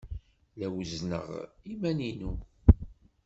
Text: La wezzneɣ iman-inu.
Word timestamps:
La 0.59 0.67
wezzneɣ 0.73 1.25
iman-inu. 1.71 2.33